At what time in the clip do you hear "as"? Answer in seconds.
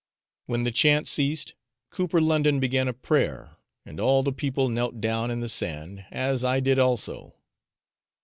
6.09-6.43